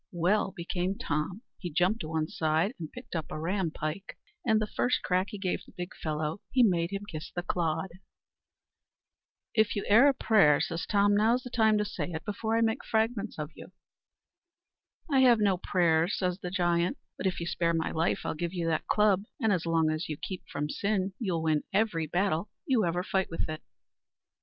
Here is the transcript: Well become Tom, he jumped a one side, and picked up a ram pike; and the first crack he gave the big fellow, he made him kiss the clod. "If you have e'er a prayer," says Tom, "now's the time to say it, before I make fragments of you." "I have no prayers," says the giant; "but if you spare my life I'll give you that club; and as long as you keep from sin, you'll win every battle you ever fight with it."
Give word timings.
Well 0.13 0.51
become 0.57 0.97
Tom, 0.97 1.43
he 1.59 1.69
jumped 1.71 2.01
a 2.01 2.07
one 2.07 2.27
side, 2.27 2.73
and 2.79 2.91
picked 2.91 3.15
up 3.15 3.27
a 3.29 3.39
ram 3.39 3.69
pike; 3.69 4.17
and 4.43 4.59
the 4.59 4.65
first 4.65 5.03
crack 5.03 5.27
he 5.29 5.37
gave 5.37 5.63
the 5.63 5.73
big 5.73 5.93
fellow, 5.95 6.39
he 6.49 6.63
made 6.63 6.89
him 6.91 7.03
kiss 7.05 7.31
the 7.31 7.43
clod. 7.43 7.91
"If 9.53 9.75
you 9.75 9.83
have 9.83 9.91
e'er 9.91 10.07
a 10.07 10.15
prayer," 10.15 10.59
says 10.59 10.87
Tom, 10.87 11.15
"now's 11.15 11.43
the 11.43 11.51
time 11.51 11.77
to 11.77 11.85
say 11.85 12.09
it, 12.13 12.25
before 12.25 12.57
I 12.57 12.61
make 12.61 12.83
fragments 12.83 13.37
of 13.37 13.51
you." 13.53 13.73
"I 15.11 15.19
have 15.19 15.37
no 15.37 15.57
prayers," 15.57 16.17
says 16.17 16.39
the 16.39 16.49
giant; 16.49 16.97
"but 17.15 17.27
if 17.27 17.39
you 17.39 17.45
spare 17.45 17.75
my 17.75 17.91
life 17.91 18.21
I'll 18.25 18.33
give 18.33 18.53
you 18.55 18.65
that 18.69 18.87
club; 18.87 19.25
and 19.39 19.53
as 19.53 19.67
long 19.67 19.91
as 19.91 20.09
you 20.09 20.17
keep 20.17 20.41
from 20.51 20.67
sin, 20.67 21.13
you'll 21.19 21.43
win 21.43 21.61
every 21.71 22.07
battle 22.07 22.49
you 22.65 22.85
ever 22.85 23.03
fight 23.03 23.29
with 23.29 23.47
it." 23.47 23.61